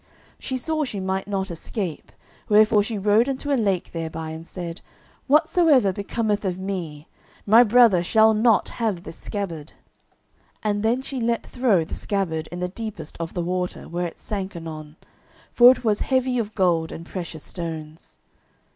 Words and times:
She 0.39 0.57
saw 0.57 0.83
she 0.83 0.99
might 0.99 1.27
not 1.27 1.51
escape, 1.51 2.11
wherefore 2.49 2.81
she 2.81 2.97
rode 2.97 3.29
unto 3.29 3.53
a 3.53 3.53
lake 3.55 3.91
thereby, 3.91 4.31
and 4.31 4.47
said, 4.47 4.81
"Whatsoever 5.27 5.93
becometh 5.93 6.43
of 6.43 6.57
me, 6.57 7.07
my 7.45 7.61
brother 7.61 8.01
shall 8.03 8.33
not 8.33 8.67
have 8.81 9.03
this 9.03 9.17
scabbard." 9.17 9.73
And 10.63 10.81
then 10.81 11.03
she 11.03 11.19
let 11.21 11.45
throw 11.45 11.85
the 11.85 11.93
scabbard 11.93 12.47
in 12.51 12.61
the 12.61 12.67
deepest 12.67 13.15
of 13.19 13.35
the 13.35 13.43
water, 13.43 13.87
where 13.87 14.07
it 14.07 14.19
sank 14.19 14.55
anon, 14.55 14.95
for 15.53 15.71
it 15.71 15.83
was 15.83 15.99
heavy 15.99 16.39
of 16.39 16.55
gold 16.55 16.91
and 16.91 17.05
precious 17.05 17.43
stones. 17.43 18.17